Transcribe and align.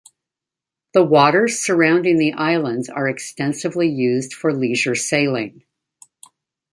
The 0.95 1.03
waters 1.03 1.59
surrounding 1.59 2.17
the 2.17 2.33
islands 2.33 2.89
are 2.89 3.07
extensively 3.07 3.87
used 3.87 4.33
for 4.33 4.51
leisure 4.51 4.95
sailing. 4.95 5.63